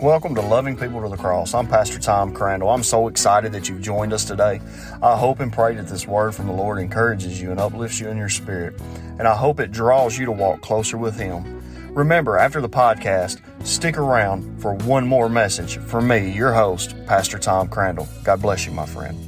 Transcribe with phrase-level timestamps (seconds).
[0.00, 1.54] Welcome to Loving People to the Cross.
[1.54, 2.70] I'm Pastor Tom Crandall.
[2.70, 4.60] I'm so excited that you've joined us today.
[5.02, 8.06] I hope and pray that this word from the Lord encourages you and uplifts you
[8.08, 8.80] in your spirit,
[9.18, 11.64] and I hope it draws you to walk closer with Him.
[11.92, 17.36] Remember, after the podcast, stick around for one more message from me, your host, Pastor
[17.36, 18.06] Tom Crandall.
[18.22, 19.18] God bless you, my friend.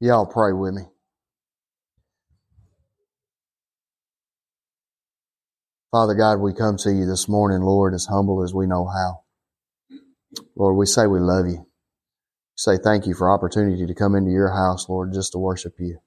[0.00, 0.91] Y'all pray with me.
[5.92, 9.24] Father God, we come to you this morning, Lord, as humble as we know how.
[10.56, 11.66] Lord, we say we love you.
[12.54, 15.98] Say thank you for opportunity to come into your house, Lord, just to worship you.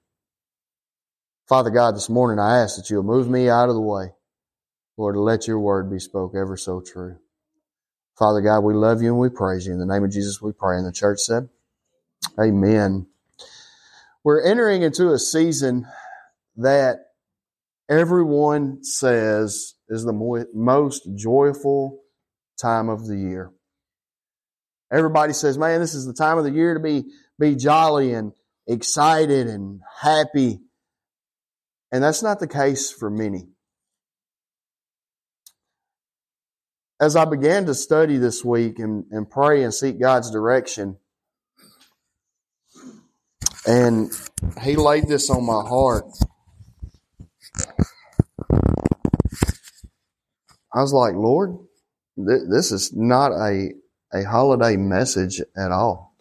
[1.48, 4.06] Father God, this morning I ask that you'll move me out of the way.
[4.96, 7.18] Lord, to let your word be spoke ever so true.
[8.18, 9.72] Father God, we love you and we praise you.
[9.72, 10.78] In the name of Jesus we pray.
[10.78, 11.48] And the church said,
[12.40, 13.06] Amen.
[14.24, 15.86] We're entering into a season
[16.56, 17.05] that
[17.88, 22.00] everyone says is the most joyful
[22.60, 23.52] time of the year.
[24.92, 27.04] Everybody says, man, this is the time of the year to be,
[27.38, 28.32] be jolly and
[28.66, 30.60] excited and happy.
[31.92, 33.48] And that's not the case for many.
[37.00, 40.96] As I began to study this week and, and pray and seek God's direction,
[43.66, 44.10] and
[44.62, 46.06] He laid this on my heart
[50.72, 51.56] I was like, Lord,
[52.16, 53.72] th- this is not a,
[54.12, 56.14] a holiday message at all.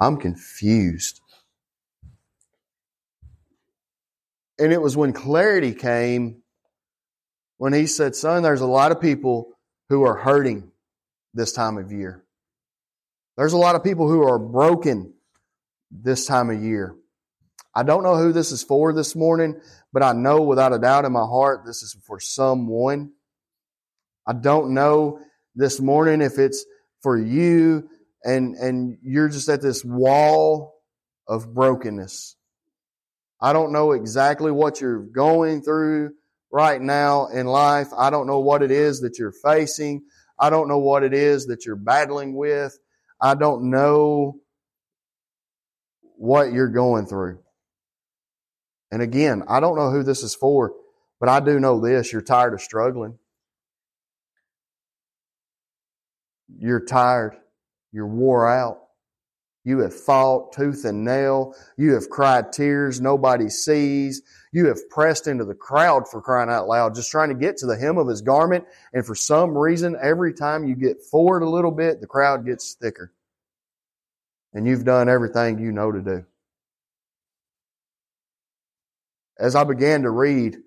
[0.00, 1.20] I'm confused.
[4.58, 6.42] And it was when clarity came
[7.58, 9.48] when he said, Son, there's a lot of people
[9.88, 10.70] who are hurting
[11.34, 12.24] this time of year.
[13.36, 15.12] There's a lot of people who are broken
[15.90, 16.94] this time of year.
[17.74, 19.60] I don't know who this is for this morning,
[19.92, 23.12] but I know without a doubt in my heart this is for someone.
[24.26, 25.20] I don't know
[25.54, 26.64] this morning if it's
[27.02, 27.88] for you
[28.24, 30.74] and, and you're just at this wall
[31.26, 32.36] of brokenness.
[33.40, 36.12] I don't know exactly what you're going through
[36.50, 37.88] right now in life.
[37.96, 40.02] I don't know what it is that you're facing.
[40.38, 42.76] I don't know what it is that you're battling with.
[43.20, 44.40] I don't know
[46.16, 47.38] what you're going through.
[48.90, 50.72] And again, I don't know who this is for,
[51.20, 52.12] but I do know this.
[52.12, 53.18] You're tired of struggling.
[56.58, 57.36] You're tired.
[57.92, 58.78] You're wore out.
[59.64, 61.54] You have fought tooth and nail.
[61.76, 64.22] You have cried tears nobody sees.
[64.50, 67.66] You have pressed into the crowd for crying out loud, just trying to get to
[67.66, 68.64] the hem of his garment.
[68.94, 72.74] And for some reason, every time you get forward a little bit, the crowd gets
[72.80, 73.12] thicker.
[74.54, 76.24] And you've done everything you know to do.
[79.38, 80.58] As I began to read,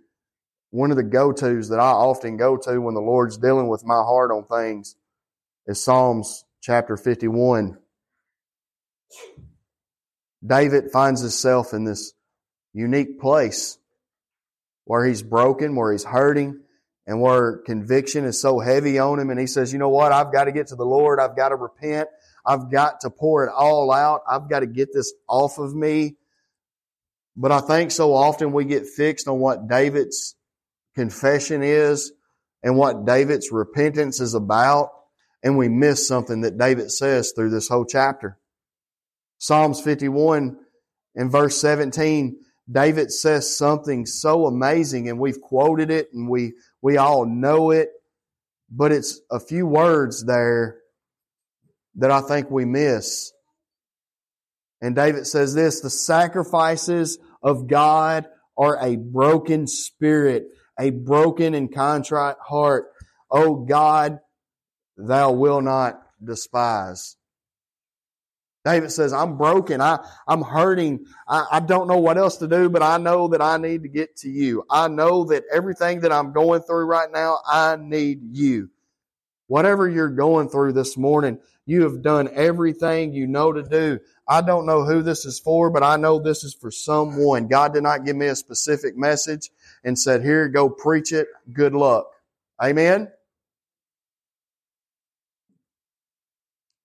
[0.70, 3.96] one of the go-tos that I often go to when the Lord's dealing with my
[3.96, 4.96] heart on things
[5.68, 7.78] is Psalms chapter 51.
[10.46, 12.14] David finds himself in this
[12.74, 13.78] unique place
[14.86, 16.62] where he's broken, where he's hurting,
[17.06, 19.30] and where conviction is so heavy on him.
[19.30, 20.14] And he says, you know what?
[20.14, 21.20] I've got to get to the Lord.
[21.20, 22.08] I've got to repent.
[22.46, 24.22] I've got to pour it all out.
[24.30, 26.16] I've got to get this off of me.
[27.36, 30.36] But I think so often we get fixed on what David's
[30.96, 32.12] confession is
[32.64, 34.90] and what David's repentance is about
[35.44, 38.38] and we miss something that David says through this whole chapter.
[39.38, 40.58] Psalms 51
[41.16, 42.38] and verse 17,
[42.72, 47.90] David says something so amazing and we've quoted it and we, we all know it,
[48.70, 50.78] but it's a few words there
[51.96, 53.32] that I think we miss.
[54.82, 58.28] And David says this, the sacrifices of God
[58.58, 60.48] are a broken spirit,
[60.80, 62.92] a broken and contrite heart.
[63.30, 64.20] O God,
[64.98, 67.16] thou will not despise.
[68.64, 69.82] David says, I'm broken.
[69.82, 71.06] I, I'm hurting.
[71.28, 73.90] I, I don't know what else to do, but I know that I need to
[73.90, 74.64] get to you.
[74.70, 78.70] I know that everything that I'm going through right now, I need you.
[79.48, 81.40] Whatever you're going through this morning,
[81.72, 83.98] you have done everything you know to do.
[84.28, 87.48] I don't know who this is for, but I know this is for someone.
[87.48, 89.50] God did not give me a specific message
[89.82, 91.30] and said, here, go preach it.
[91.54, 92.08] Good luck.
[92.62, 93.10] Amen.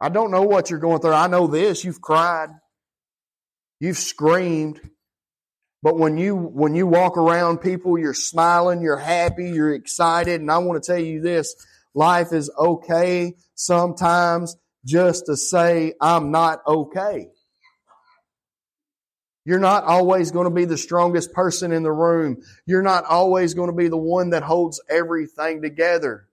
[0.00, 1.14] I don't know what you're going through.
[1.14, 1.82] I know this.
[1.84, 2.50] You've cried.
[3.80, 4.80] You've screamed.
[5.82, 10.40] But when you, when you walk around people, you're smiling, you're happy, you're excited.
[10.40, 11.56] And I want to tell you this.
[11.92, 14.54] Life is okay sometimes
[14.86, 17.28] just to say, I'm not okay.
[19.44, 22.38] You're not always going to be the strongest person in the room.
[22.66, 26.28] You're not always going to be the one that holds everything together.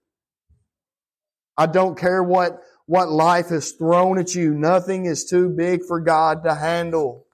[1.57, 4.53] I don't care what, what life has thrown at you.
[4.53, 7.27] Nothing is too big for God to handle.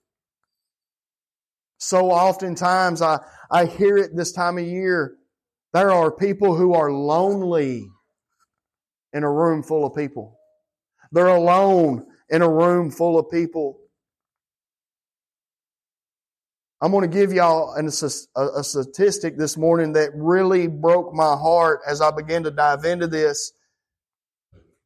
[1.78, 3.20] So oftentimes I,
[3.50, 5.16] I hear it this time of year.
[5.72, 7.88] There are people who are lonely
[9.14, 10.39] in a room full of people.
[11.12, 13.80] They're alone in a room full of people.
[16.82, 21.82] I'm going to give y'all a, a, statistic this morning that really broke my heart
[21.86, 23.52] as I began to dive into this.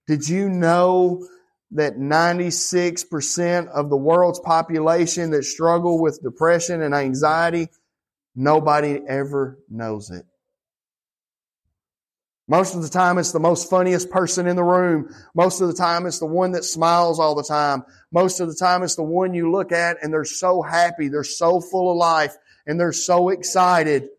[0.07, 1.27] Did you know
[1.71, 7.67] that 96% of the world's population that struggle with depression and anxiety,
[8.35, 10.25] nobody ever knows it?
[12.47, 15.13] Most of the time, it's the most funniest person in the room.
[15.33, 17.83] Most of the time, it's the one that smiles all the time.
[18.11, 21.07] Most of the time, it's the one you look at and they're so happy.
[21.07, 22.35] They're so full of life
[22.67, 24.09] and they're so excited.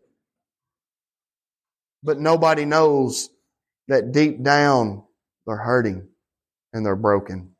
[2.01, 3.29] But nobody knows
[3.87, 5.03] that deep down
[5.45, 6.07] they're hurting
[6.73, 7.51] and they're broken.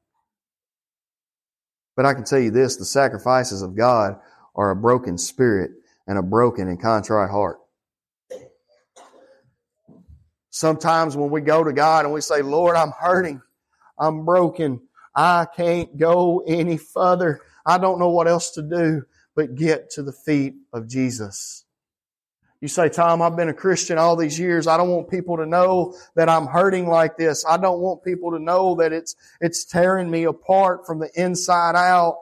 [1.96, 4.20] But I can tell you this, the sacrifices of God
[4.56, 5.72] are a broken spirit
[6.08, 7.60] and a broken and contrite heart.
[10.56, 13.42] Sometimes when we go to God and we say, Lord, I'm hurting.
[14.00, 14.80] I'm broken.
[15.14, 17.42] I can't go any further.
[17.66, 19.04] I don't know what else to do
[19.36, 21.66] but get to the feet of Jesus.
[22.62, 24.66] You say, Tom, I've been a Christian all these years.
[24.66, 27.44] I don't want people to know that I'm hurting like this.
[27.46, 31.76] I don't want people to know that it's, it's tearing me apart from the inside
[31.76, 32.18] out.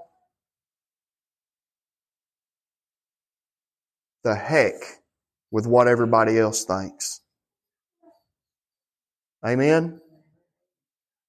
[4.23, 4.73] The heck
[5.51, 7.19] with what everybody else thinks.
[9.45, 9.99] Amen.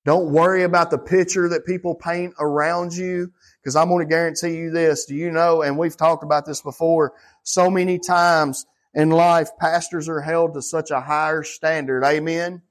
[0.05, 4.57] Don't worry about the picture that people paint around you because I'm going to guarantee
[4.57, 5.07] you this.
[5.07, 10.09] Do you know, and we've talked about this before, so many times in life, pastors
[10.09, 12.05] are held to such a higher standard.
[12.05, 12.63] Amen.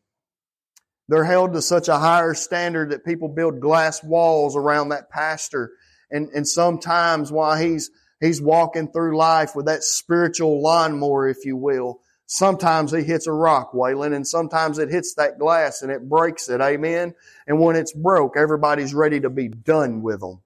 [1.10, 5.72] They're held to such a higher standard that people build glass walls around that pastor.
[6.12, 7.90] And, and sometimes while he's,
[8.22, 13.32] he's walking through life with that spiritual lawnmower, if you will, Sometimes he hits a
[13.34, 16.62] rock, Waylon, and sometimes it hits that glass and it breaks it.
[16.62, 17.14] Amen.
[17.48, 20.42] And when it's broke, everybody's ready to be done with them.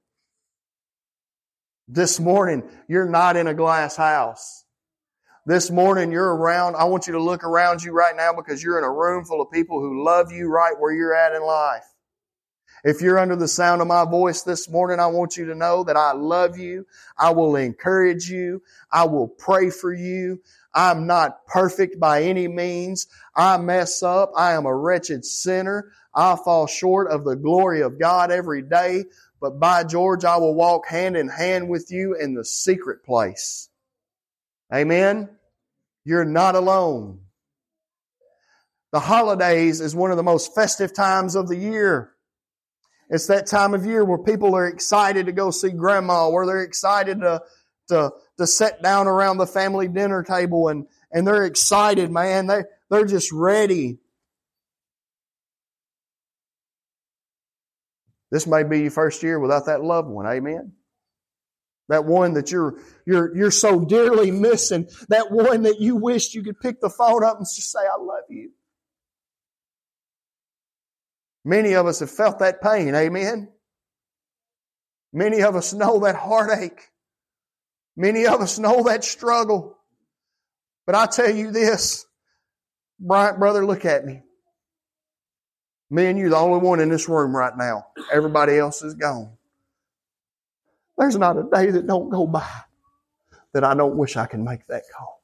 [1.88, 4.66] This morning, you're not in a glass house.
[5.46, 6.76] This morning, you're around.
[6.76, 9.42] I want you to look around you right now because you're in a room full
[9.42, 11.86] of people who love you right where you're at in life.
[12.84, 15.84] If you're under the sound of my voice this morning, I want you to know
[15.86, 16.86] that I love you.
[17.18, 18.62] I will encourage you.
[18.92, 20.42] I will pray for you.
[20.78, 23.08] I'm not perfect by any means.
[23.36, 24.32] I mess up.
[24.38, 25.92] I am a wretched sinner.
[26.14, 29.06] I fall short of the glory of God every day.
[29.42, 33.70] But by George, I will walk hand in hand with you in the secret place.
[34.72, 35.30] Amen.
[36.06, 37.22] You're not alone.
[38.92, 42.12] The holidays is one of the most festive times of the year.
[43.10, 46.62] It's that time of year where people are excited to go see grandma, where they're
[46.62, 47.42] excited to,
[47.90, 52.48] to to sit down around the family dinner table and, and they're excited, man.
[52.48, 53.98] They, they're just ready.
[58.32, 60.28] This may be your first year without that loved one.
[60.28, 60.74] Amen.
[61.90, 64.90] That one that you're, you're, you're so dearly missing.
[65.08, 68.00] That one that you wished you could pick the phone up and just say, I
[68.00, 68.52] love you.
[71.46, 72.94] Many of us have felt that pain.
[72.94, 73.48] Amen.
[75.14, 76.90] Many of us know that heartache.
[77.98, 79.76] Many of us know that struggle.
[80.86, 82.06] But I tell you this,
[83.00, 84.22] Bryant brother, look at me.
[85.90, 87.88] Me and you, the only one in this room right now.
[88.12, 89.32] Everybody else is gone.
[90.98, 92.50] There's not a day that don't go by
[93.54, 95.24] that I don't wish I could make that call.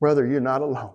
[0.00, 0.94] Brother, you're not alone.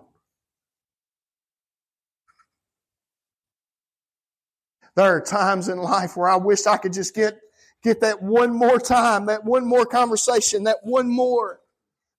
[4.94, 7.38] There are times in life where I wish I could just get
[7.86, 11.60] get that one more time, that one more conversation, that one more.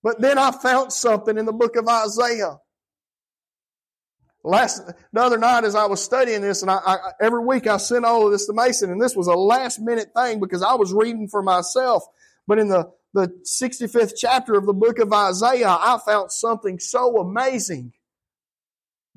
[0.02, 2.60] But then I found something in the book of Isaiah.
[4.44, 4.82] Last
[5.12, 8.06] the other night, as I was studying this, and I, I, every week I send
[8.06, 10.94] all of this to Mason, and this was a last minute thing because I was
[10.94, 12.04] reading for myself.
[12.48, 17.18] But in the the 65th chapter of the book of Isaiah, I found something so
[17.18, 17.92] amazing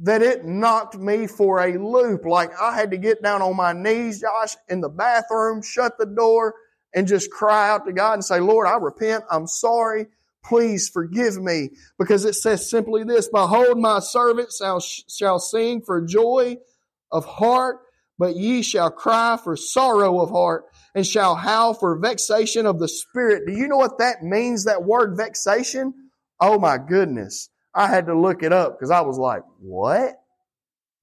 [0.03, 2.25] that it knocked me for a loop.
[2.25, 6.07] Like I had to get down on my knees, Josh, in the bathroom, shut the
[6.07, 6.55] door,
[6.95, 9.25] and just cry out to God and say, Lord, I repent.
[9.31, 10.07] I'm sorry.
[10.43, 11.71] Please forgive me.
[11.99, 16.57] Because it says simply this, Behold, my servant shall, shall sing for joy
[17.13, 17.81] of heart,
[18.19, 20.65] but ye shall cry for sorrow of heart.
[20.95, 23.45] and shall howl for vexation of the spirit.
[23.47, 25.95] Do you know what that means, that word vexation?
[26.41, 27.49] Oh my goodness.
[27.75, 30.15] I had to look it up because I was like, what?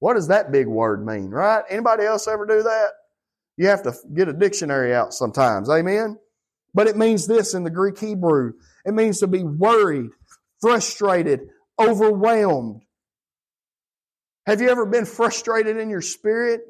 [0.00, 1.64] What does that big word mean, right?
[1.68, 2.88] Anybody else ever do that?
[3.56, 5.68] You have to get a dictionary out sometimes.
[5.68, 6.18] Amen?
[6.74, 8.52] But it means this in the Greek Hebrew.
[8.84, 10.10] It means to be worried,
[10.60, 11.48] frustrated,
[11.78, 12.82] overwhelmed.
[14.46, 16.60] Have you ever been frustrated in your spirit?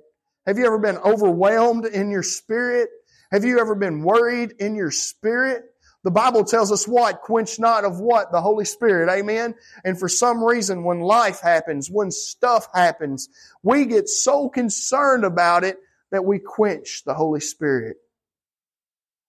[0.47, 2.89] Have you ever been overwhelmed in your spirit?
[3.31, 5.63] Have you ever been worried in your spirit?
[6.05, 7.23] The Bible tells us what?
[7.23, 8.31] Quench not of what?
[8.31, 9.11] The Holy Spirit.
[9.11, 9.55] Amen.
[9.85, 13.29] And for some reason, when life happens, when stuff happens,
[13.63, 15.79] we get so concerned about it
[16.11, 17.97] that we quench the Holy Spirit.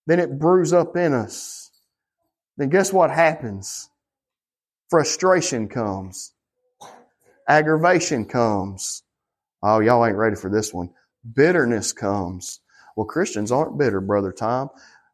[0.06, 1.72] Then it brews up in us.
[2.58, 3.90] Then guess what happens?
[4.90, 6.34] Frustration comes.
[7.48, 9.04] Aggravation comes.
[9.62, 10.92] Oh, y'all ain't ready for this one.
[11.36, 12.62] Bitterness comes.
[12.96, 14.70] Well, Christians aren't bitter, Brother Tom.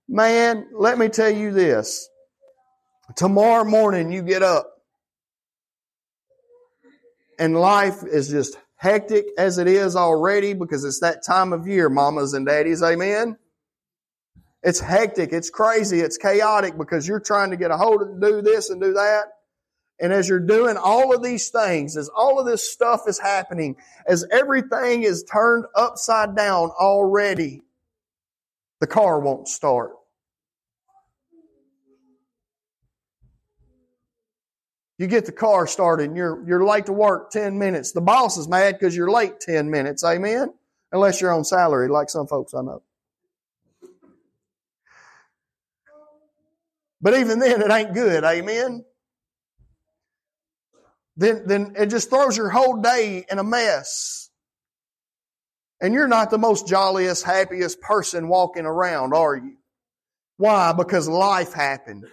[0.08, 2.10] Man, let me tell you this.
[3.16, 4.72] Tomorrow morning you get up
[7.40, 11.90] and life is just hectic as it is already because it's that time of year,
[11.90, 12.84] mamas and daddies.
[12.84, 13.38] Amen.
[14.64, 15.32] It's hectic.
[15.32, 16.00] It's crazy.
[16.00, 19.26] It's chaotic because you're trying to get a hold of do this and do that.
[20.00, 23.78] And as you're doing all of these things, as all of this stuff is happening,
[24.08, 27.62] as everything is turned upside down already,
[28.80, 29.92] the car won't start.
[34.98, 37.92] You get the car started and you're, you're late to work 10 minutes.
[37.92, 40.06] The boss is mad because you're late 10 minutes.
[40.06, 40.54] Amen?
[40.92, 42.82] Unless you're on salary, like some folks I know.
[47.02, 48.24] But even then, it ain't good.
[48.24, 48.86] Amen?
[51.18, 54.25] Then, then it just throws your whole day in a mess.
[55.82, 59.58] And you're not the most jolliest, happiest person walking around, are you?
[60.38, 60.74] Why?
[60.74, 62.06] Because life happened.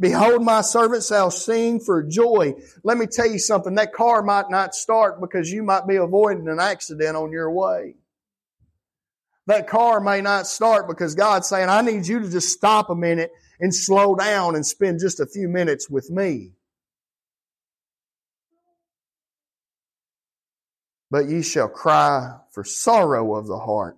[0.00, 2.54] Behold, my servant shall sing for joy.
[2.82, 3.76] Let me tell you something.
[3.76, 7.94] That car might not start because you might be avoiding an accident on your way.
[9.46, 12.94] That car may not start because God's saying, I need you to just stop a
[12.94, 13.30] minute
[13.60, 16.52] and slow down and spend just a few minutes with me.
[21.14, 23.96] But ye shall cry for sorrow of the heart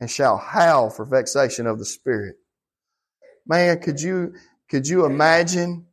[0.00, 2.36] and shall howl for vexation of the spirit.
[3.46, 4.32] Man, could you,
[4.70, 5.84] could you imagine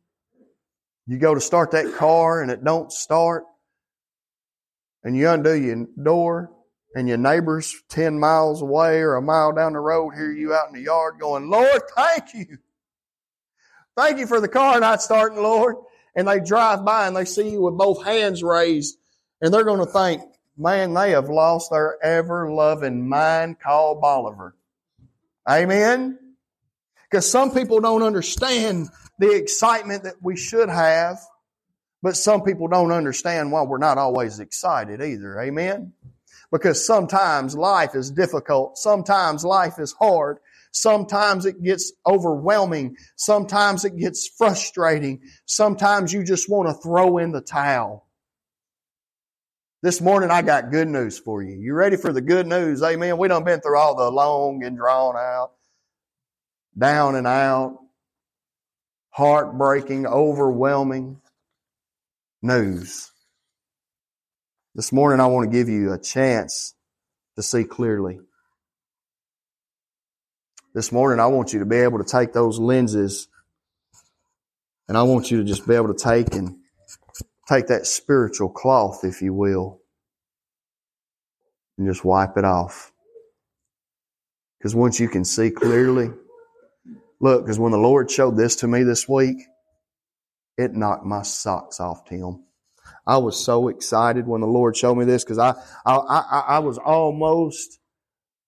[1.06, 3.44] you go to start that car and it don't start
[5.04, 6.50] and you undo your door
[6.94, 10.68] and your neighbor's 10 miles away or a mile down the road hear you out
[10.68, 12.56] in the yard going, Lord, thank you.
[13.94, 15.76] Thank you for the car not starting, Lord.
[16.16, 18.96] And they drive by and they see you with both hands raised
[19.42, 20.22] and they're going to think,
[20.56, 24.54] man, they have lost their ever loving mind called Bolivar.
[25.50, 26.18] Amen?
[27.10, 31.18] Because some people don't understand the excitement that we should have,
[32.02, 35.40] but some people don't understand why we're not always excited either.
[35.40, 35.92] Amen?
[36.52, 38.78] Because sometimes life is difficult.
[38.78, 40.38] Sometimes life is hard.
[40.70, 42.96] Sometimes it gets overwhelming.
[43.16, 45.22] Sometimes it gets frustrating.
[45.46, 48.06] Sometimes you just want to throw in the towel.
[49.82, 51.56] This morning I got good news for you.
[51.56, 52.84] You ready for the good news?
[52.84, 53.18] Amen.
[53.18, 55.50] We done been through all the long and drawn out,
[56.78, 57.80] down and out,
[59.10, 61.20] heartbreaking, overwhelming
[62.42, 63.10] news.
[64.76, 66.74] This morning I want to give you a chance
[67.34, 68.20] to see clearly.
[70.74, 73.26] This morning I want you to be able to take those lenses
[74.86, 76.61] and I want you to just be able to take and
[77.48, 79.80] take that spiritual cloth, if you will,
[81.78, 82.92] and just wipe it off.
[84.58, 86.10] Because once you can see clearly,
[87.20, 89.38] look, because when the Lord showed this to me this week,
[90.56, 92.44] it knocked my socks off, Tim.
[93.06, 96.58] I was so excited when the Lord showed me this because I, I, I, I,
[96.60, 97.80] was almost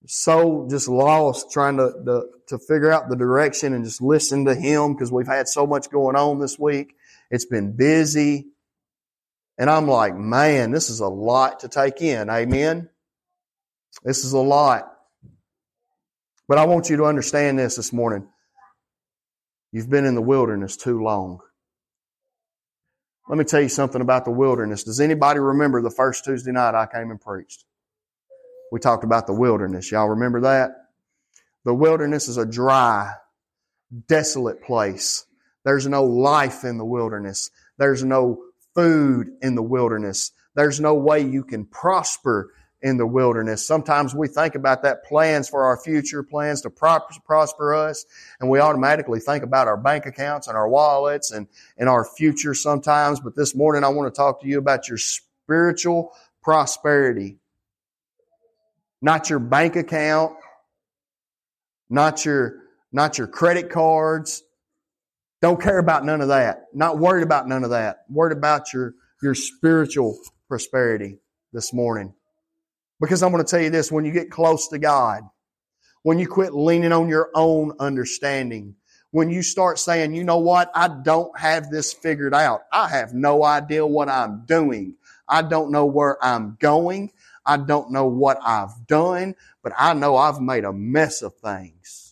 [0.06, 4.54] so just lost trying to, to, to figure out the direction and just listen to
[4.54, 6.94] Him because we've had so much going on this week.
[7.30, 8.46] It's been busy.
[9.58, 12.28] And I'm like, man, this is a lot to take in.
[12.28, 12.88] Amen.
[14.02, 14.90] This is a lot.
[16.48, 18.28] But I want you to understand this this morning.
[19.72, 21.40] You've been in the wilderness too long.
[23.28, 24.84] Let me tell you something about the wilderness.
[24.84, 27.64] Does anybody remember the first Tuesday night I came and preached?
[28.70, 29.90] We talked about the wilderness.
[29.90, 30.72] Y'all remember that?
[31.64, 33.12] The wilderness is a dry,
[34.08, 35.24] desolate place.
[35.64, 37.50] There's no life in the wilderness.
[37.78, 38.42] There's no
[38.74, 40.32] food in the wilderness.
[40.54, 42.52] There's no way you can prosper
[42.84, 43.66] in the wilderness.
[43.66, 48.04] Sometimes we think about that plans for our future, plans to prosper us,
[48.38, 52.52] and we automatically think about our bank accounts and our wallets and, and our future
[52.52, 53.20] sometimes.
[53.20, 56.12] But this morning I want to talk to you about your spiritual
[56.42, 57.38] prosperity.
[59.00, 60.34] Not your bank account,
[61.88, 64.42] not your, not your credit cards.
[65.40, 66.64] Don't care about none of that.
[66.72, 68.04] Not worried about none of that.
[68.08, 71.18] Worried about your, your spiritual prosperity
[71.52, 72.14] this morning.
[73.00, 75.22] Because I'm going to tell you this, when you get close to God,
[76.02, 78.76] when you quit leaning on your own understanding,
[79.10, 82.62] when you start saying, you know what, I don't have this figured out.
[82.72, 84.96] I have no idea what I'm doing.
[85.28, 87.12] I don't know where I'm going.
[87.46, 92.03] I don't know what I've done, but I know I've made a mess of things.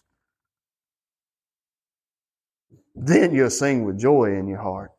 [2.94, 4.92] Then you'll sing with joy in your heart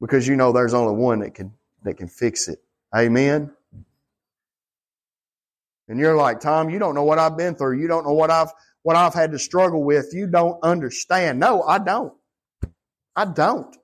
[0.00, 1.52] because you know there's only one that can,
[1.82, 2.62] that can fix it.
[2.94, 3.50] Amen.
[5.88, 7.80] And you're like, Tom, you don't know what I've been through.
[7.80, 8.52] You don't know what I've,
[8.82, 10.10] what I've had to struggle with.
[10.12, 11.40] You don't understand.
[11.40, 12.12] No, I don't.
[13.16, 13.76] I don't.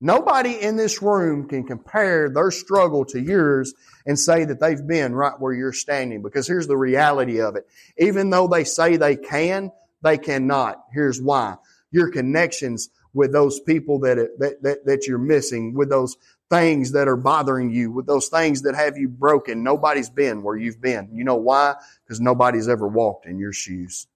[0.00, 3.74] Nobody in this room can compare their struggle to yours
[4.06, 7.68] and say that they've been right where you're standing because here's the reality of it.
[7.98, 9.70] Even though they say they can,
[10.02, 10.84] they cannot.
[10.92, 11.56] Here's why.
[11.92, 16.16] Your connections with those people that, that, that, that you're missing, with those
[16.50, 19.62] things that are bothering you, with those things that have you broken.
[19.62, 21.10] Nobody's been where you've been.
[21.12, 21.76] You know why?
[22.04, 24.06] Because nobody's ever walked in your shoes.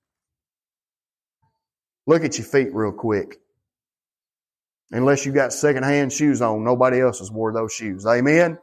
[2.06, 3.40] Look at your feet real quick.
[4.92, 8.06] Unless you got secondhand shoes on, nobody else has wore those shoes.
[8.06, 8.58] Amen?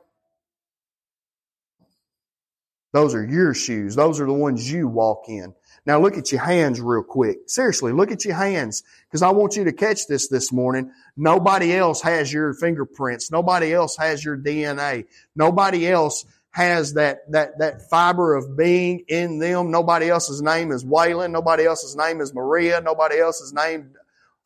[2.94, 3.96] Those are your shoes.
[3.96, 5.54] Those are the ones you walk in.
[5.86, 7.40] Now look at your hands real quick.
[7.48, 10.92] Seriously, look at your hands because I want you to catch this this morning.
[11.18, 13.32] Nobody else has your fingerprints.
[13.32, 15.06] Nobody else has your DNA.
[15.36, 19.72] Nobody else has that, that, that fiber of being in them.
[19.72, 21.32] Nobody else's name is Waylon.
[21.32, 22.80] Nobody else's name is Maria.
[22.80, 23.94] Nobody else's name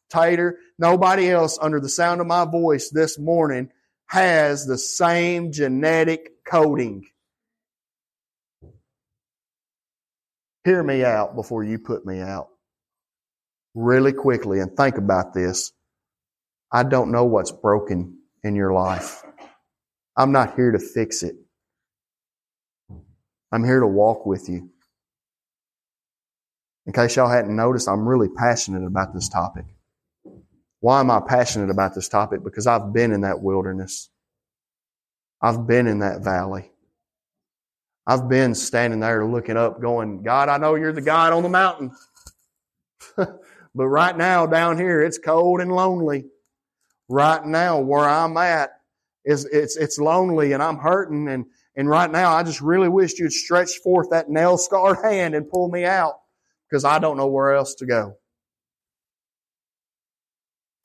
[0.09, 0.57] Tater.
[0.79, 3.71] Nobody else under the sound of my voice this morning
[4.05, 7.05] has the same genetic coding.
[10.67, 12.49] Hear me out before you put me out.
[13.73, 15.71] Really quickly and think about this.
[16.69, 19.23] I don't know what's broken in your life.
[20.17, 21.37] I'm not here to fix it.
[23.49, 24.69] I'm here to walk with you.
[26.85, 29.67] In case y'all hadn't noticed, I'm really passionate about this topic.
[30.81, 32.43] Why am I passionate about this topic?
[32.43, 34.09] Because I've been in that wilderness.
[35.41, 36.71] I've been in that valley.
[38.09, 41.49] I've been standing there looking up, going, God, I know you're the God on the
[41.49, 41.91] mountain.
[43.17, 43.37] but
[43.75, 46.25] right now, down here, it's cold and lonely.
[47.09, 48.71] Right now, where I'm at,
[49.27, 53.19] is it's it's lonely and I'm hurting and and right now I just really wish
[53.19, 56.13] you'd stretch forth that nail scarred hand and pull me out
[56.67, 58.17] because I don't know where else to go.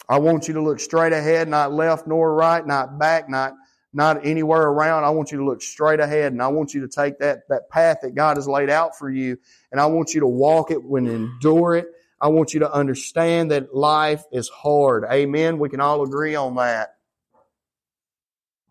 [0.09, 3.55] I want you to look straight ahead, not left nor right, not back, not
[3.93, 5.05] not anywhere around.
[5.05, 7.71] I want you to look straight ahead and I want you to take that, that
[7.71, 9.39] path that God has laid out for you
[9.71, 11.89] and I want you to walk it and endure it.
[12.21, 15.05] I want you to understand that life is hard.
[15.11, 15.59] Amen.
[15.59, 16.95] We can all agree on that.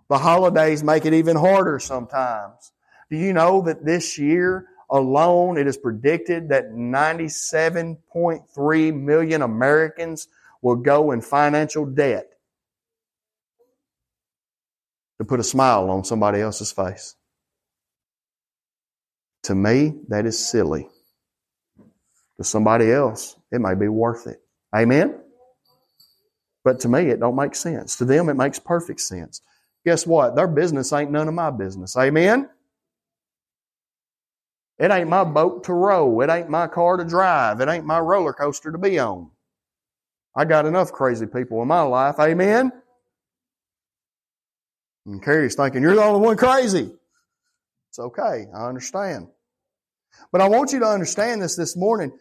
[0.10, 2.72] The holidays make it even harder sometimes.
[3.10, 10.28] Do you know that this year alone it is predicted that 97.3 million Americans
[10.62, 12.32] will go in financial debt?
[15.22, 17.14] To put a smile on somebody else's face.
[19.44, 20.90] To me, that is silly.
[22.38, 24.42] To somebody else, it may be worth it.
[24.76, 25.22] Amen?
[26.64, 27.98] But to me, it don't make sense.
[27.98, 29.44] To them, it makes perfect sense.
[29.86, 30.36] Guess what?
[30.36, 31.96] Their business ain't none of my business.
[31.96, 32.50] Amen?
[34.80, 36.20] It ain't my boat to row.
[36.22, 37.62] It ain't my car to drive.
[37.62, 39.30] It ain't my roller coaster to be on.
[40.36, 42.16] I got enough crazy people in my life.
[42.20, 42.72] Amen?
[45.06, 46.92] And Carrie's thinking, you're the only one crazy.
[47.90, 48.46] It's okay.
[48.54, 49.28] I understand.
[50.32, 52.12] But I want you to understand this this morning.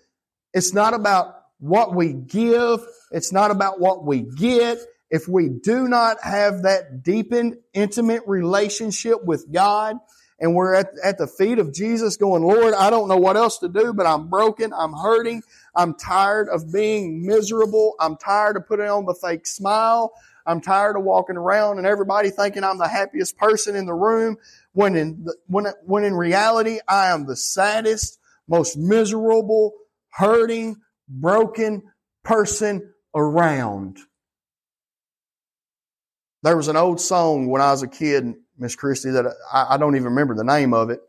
[0.53, 2.81] It's not about what we give.
[3.12, 4.79] It's not about what we get.
[5.11, 9.97] If we do not have that deepened, intimate relationship with God,
[10.40, 13.59] and we're at, at the feet of Jesus going, Lord, I don't know what else
[13.59, 14.73] to do, but I'm broken.
[14.73, 15.43] I'm hurting.
[15.75, 17.95] I'm tired of being miserable.
[18.01, 20.12] I'm tired of putting on the fake smile.
[20.46, 24.37] I'm tired of walking around and everybody thinking I'm the happiest person in the room
[24.72, 29.72] when in, when, when in reality I am the saddest, most miserable,
[30.11, 30.76] hurting,
[31.09, 31.83] broken
[32.24, 33.98] person around.
[36.42, 39.76] There was an old song when I was a kid, Miss Christie, that I, I
[39.76, 41.00] don't even remember the name of it,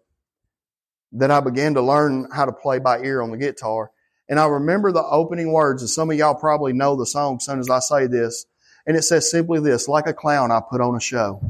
[1.14, 3.92] that I began to learn how to play by ear on the guitar.
[4.28, 7.46] And I remember the opening words, and some of y'all probably know the song as
[7.46, 8.46] soon as I say this.
[8.86, 11.42] And it says simply this, like a clown, I put on a show.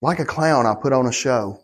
[0.00, 1.60] Like a clown, I put on a show.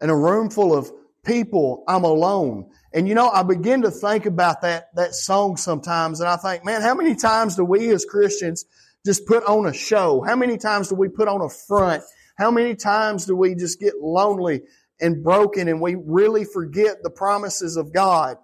[0.00, 0.90] In a room full of
[1.24, 2.70] people, I'm alone.
[2.92, 6.64] And you know, I begin to think about that, that song sometimes, and I think,
[6.64, 8.64] man, how many times do we as Christians
[9.04, 10.22] just put on a show?
[10.22, 12.02] How many times do we put on a front?
[12.36, 14.62] How many times do we just get lonely
[15.00, 18.36] and broken and we really forget the promises of God?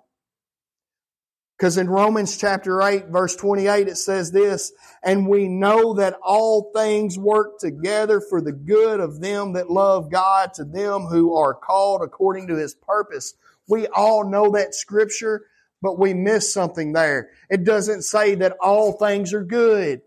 [1.62, 6.72] Because in Romans chapter 8, verse 28, it says this, and we know that all
[6.75, 11.55] things work together for the good of them that love God, to them who are
[11.55, 13.35] called according to his purpose.
[13.68, 15.46] We all know that scripture,
[15.81, 17.31] but we miss something there.
[17.48, 20.03] It doesn't say that all things are good.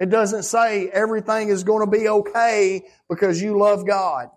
[0.00, 4.30] It doesn't say everything is going to be okay because you love God.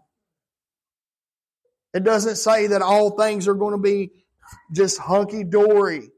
[1.93, 4.11] It doesn't say that all things are going to be
[4.71, 6.11] just hunky dory.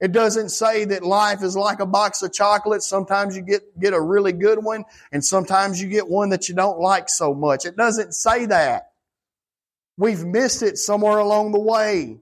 [0.00, 2.88] It doesn't say that life is like a box of chocolates.
[2.88, 6.54] Sometimes you get, get a really good one and sometimes you get one that you
[6.54, 7.66] don't like so much.
[7.66, 8.92] It doesn't say that.
[9.98, 12.18] We've missed it somewhere along the way.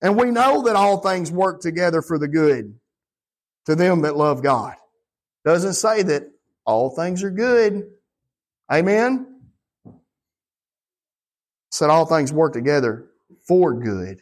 [0.00, 2.78] And we know that all things work together for the good
[3.66, 4.74] to them that love God.
[5.44, 6.30] Doesn't say that
[6.64, 7.90] all things are good.
[8.72, 9.42] Amen?
[11.70, 13.08] Said all things work together
[13.48, 14.20] for good.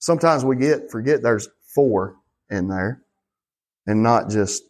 [0.00, 2.16] Sometimes we get forget there's for
[2.50, 3.02] in there
[3.86, 4.64] and not just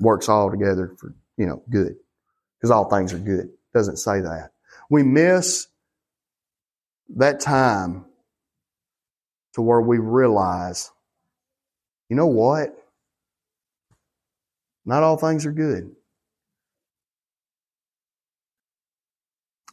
[0.00, 1.96] works all together for, you know, good.
[2.58, 3.50] Because all things are good.
[3.74, 4.50] Doesn't say that.
[4.90, 5.68] We miss
[7.16, 8.06] that time
[9.54, 10.90] to where we realize,
[12.08, 12.74] you know what?
[14.84, 15.94] Not all things are good.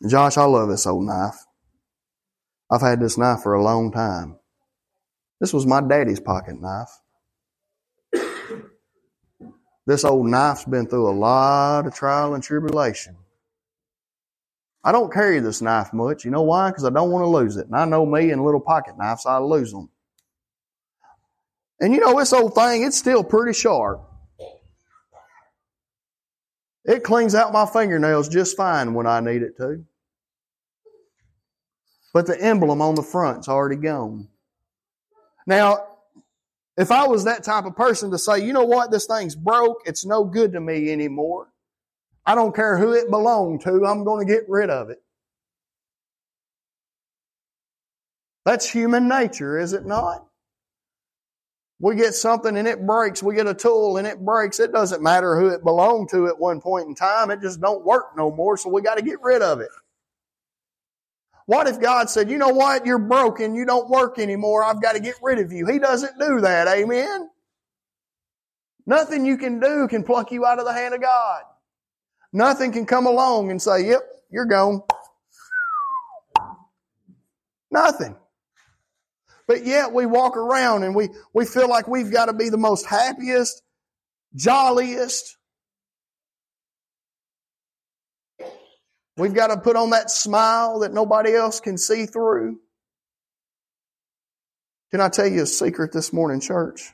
[0.08, 1.38] Josh, I love this old knife.
[2.72, 4.38] I've had this knife for a long time.
[5.40, 6.90] This was my daddy's pocket knife.
[9.88, 13.16] This old knife's been through a lot of trial and tribulation.
[14.84, 16.26] I don't carry this knife much.
[16.26, 16.70] You know why?
[16.70, 17.68] Because I don't want to lose it.
[17.68, 19.90] And I know me and little pocket knives, I lose them.
[21.80, 24.02] And you know, this old thing, it's still pretty sharp.
[26.86, 29.84] It cleans out my fingernails just fine when I need it to.
[32.16, 34.30] But the emblem on the front's already gone.
[35.46, 35.86] Now,
[36.78, 39.82] if I was that type of person to say, you know what, this thing's broke,
[39.86, 41.50] it's no good to me anymore.
[42.26, 45.04] I don't care who it belonged to, I'm going to get rid of it.
[48.46, 50.26] That's human nature, is it not?
[51.82, 53.22] We get something and it breaks.
[53.22, 54.62] We get a tool and it breaks.
[54.62, 57.30] It doesn't matter who it belonged to at one point in time.
[57.30, 59.68] It just don't work no more, so we got to get rid of it.
[61.46, 62.86] What if God said, you know what?
[62.86, 63.54] You're broken.
[63.54, 64.64] You don't work anymore.
[64.64, 65.68] I've got to get rid of you.
[65.68, 66.68] He doesn't do that.
[66.68, 67.30] Amen.
[68.88, 71.42] Nothing you can do can pluck you out of the hand of God.
[72.34, 74.82] Nothing can come along and say, yep, you're gone.
[77.72, 78.16] Nothing.
[79.48, 82.58] But yet we walk around and we, we feel like we've got to be the
[82.58, 83.62] most happiest,
[84.36, 85.38] jolliest,
[89.18, 92.60] We've got to put on that smile that nobody else can see through.
[94.92, 96.92] Can I tell you a secret this morning, church?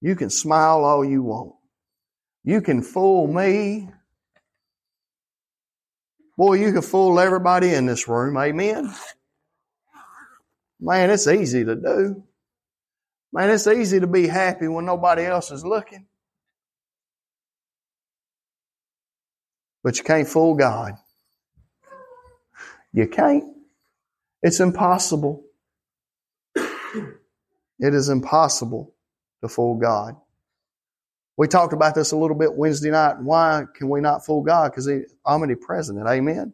[0.00, 1.52] you can smile all you want.
[2.44, 3.88] You can fool me.
[6.38, 8.36] Boy, you can fool everybody in this room.
[8.36, 8.94] Amen.
[10.80, 12.22] Man, it's easy to do.
[13.32, 16.06] Man, it's easy to be happy when nobody else is looking.
[19.86, 20.94] But you can't fool God.
[22.92, 23.44] You can't.
[24.42, 25.44] It's impossible.
[26.56, 28.92] It is impossible
[29.42, 30.16] to fool God.
[31.36, 33.20] We talked about this a little bit Wednesday night.
[33.20, 34.72] Why can we not fool God?
[34.72, 36.04] Because He's omnipresent.
[36.04, 36.52] Amen.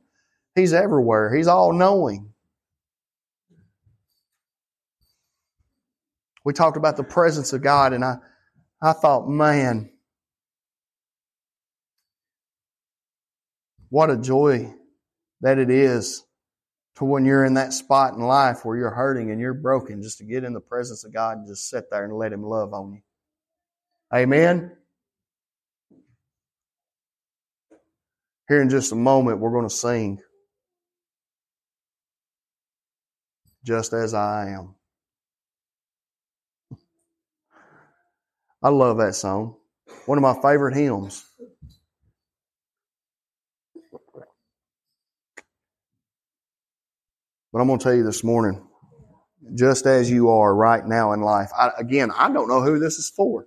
[0.54, 1.34] He's everywhere.
[1.34, 2.34] He's all knowing.
[6.44, 8.16] We talked about the presence of God, and I,
[8.82, 9.90] I thought, man,
[13.92, 14.74] What a joy
[15.42, 16.24] that it is
[16.96, 20.18] to when you're in that spot in life where you're hurting and you're broken, just
[20.18, 22.72] to get in the presence of God and just sit there and let Him love
[22.72, 23.02] on you.
[24.14, 24.72] Amen.
[28.48, 30.20] Here in just a moment, we're going to sing.
[33.64, 34.74] just as I am.
[38.62, 39.56] I love that song.
[40.06, 41.24] One of my favorite hymns.
[47.52, 48.66] But I'm going to tell you this morning,
[49.54, 51.50] just as you are right now in life.
[51.56, 53.46] I, again, I don't know who this is for.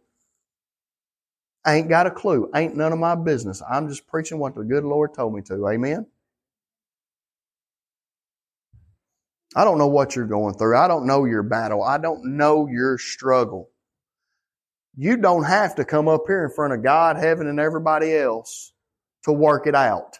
[1.65, 2.49] I ain't got a clue.
[2.55, 3.61] Ain't none of my business.
[3.67, 5.67] I'm just preaching what the good Lord told me to.
[5.67, 6.05] Amen.
[9.55, 10.77] I don't know what you're going through.
[10.77, 11.81] I don't know your battle.
[11.81, 13.69] I don't know your struggle.
[14.97, 18.73] You don't have to come up here in front of God, heaven, and everybody else
[19.23, 20.19] to work it out.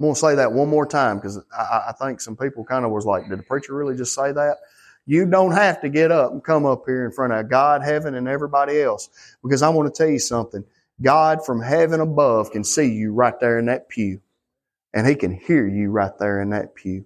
[0.00, 2.86] I'm going to say that one more time because I, I, think some people kind
[2.86, 4.56] of was like, did the preacher really just say that?
[5.04, 8.14] You don't have to get up and come up here in front of God, heaven,
[8.14, 9.10] and everybody else
[9.42, 10.64] because I want to tell you something.
[11.02, 14.22] God from heaven above can see you right there in that pew
[14.94, 17.04] and He can hear you right there in that pew.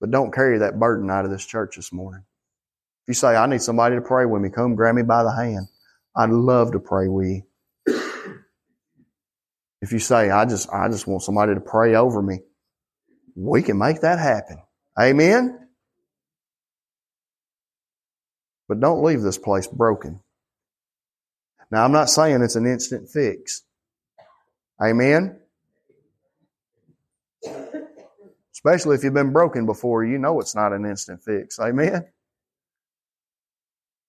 [0.00, 2.22] But don't carry that burden out of this church this morning.
[3.02, 5.34] If you say, I need somebody to pray with me, come grab me by the
[5.34, 5.66] hand.
[6.14, 7.42] I'd love to pray with you.
[9.82, 12.38] If you say, I just, I just want somebody to pray over me,
[13.34, 14.62] we can make that happen.
[14.98, 15.58] Amen?
[18.68, 20.20] But don't leave this place broken.
[21.72, 23.62] Now, I'm not saying it's an instant fix.
[24.80, 25.40] Amen?
[28.52, 31.58] Especially if you've been broken before, you know it's not an instant fix.
[31.58, 32.06] Amen?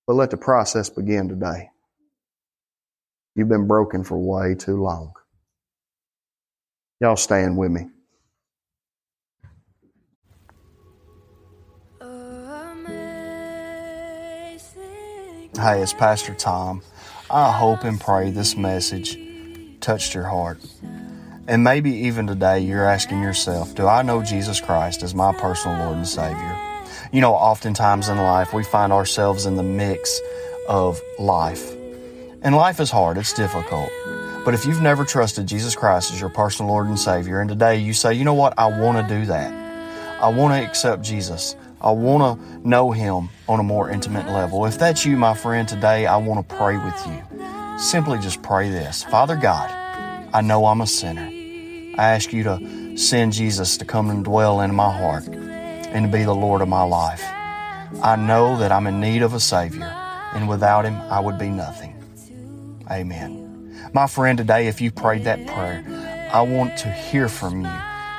[0.05, 1.69] But let the process begin today.
[3.35, 5.13] You've been broken for way too long.
[6.99, 7.87] Y'all stand with me.
[15.55, 16.81] Hey, it's Pastor Tom.
[17.29, 19.17] I hope and pray this message
[19.83, 20.59] touched your heart.
[21.47, 25.77] And maybe even today you're asking yourself, Do I know Jesus Christ as my personal
[25.85, 26.59] Lord and Savior?
[27.11, 30.19] You know, oftentimes in life we find ourselves in the mix
[30.67, 31.71] of life.
[32.41, 33.89] And life is hard, it's difficult.
[34.45, 37.77] But if you've never trusted Jesus Christ as your personal Lord and Savior, and today
[37.77, 39.53] you say, you know what, I want to do that.
[40.21, 41.55] I want to accept Jesus.
[41.79, 44.65] I want to know Him on a more intimate level.
[44.65, 47.77] If that's you, my friend, today I want to pray with you.
[47.77, 49.69] Simply just pray this Father God,
[50.33, 51.29] I know I'm a sinner.
[51.97, 56.11] I ask you to send Jesus to come and dwell in my heart and to
[56.11, 57.23] be the Lord of my life.
[58.01, 59.85] I know that I'm in need of a Savior,
[60.33, 61.93] and without Him, I would be nothing.
[62.89, 63.42] Amen.
[63.95, 65.83] My friend, today, if you prayed that prayer,
[66.33, 67.71] I want to hear from you.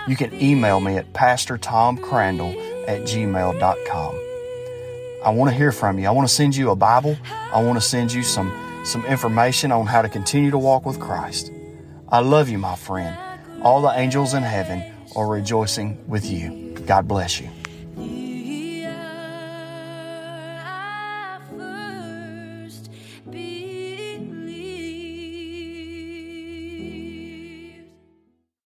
[0.06, 4.14] You can email me at pastortomcrandall at gmail.com.
[5.24, 6.06] I want to hear from you.
[6.06, 7.18] I want to send you a Bible.
[7.52, 8.52] I want to send you some,
[8.84, 11.50] some information on how to continue to walk with Christ.
[12.08, 13.18] I love you, my friend.
[13.62, 14.84] All the angels in heaven
[15.16, 16.78] are rejoicing with you.
[16.87, 17.50] God bless you.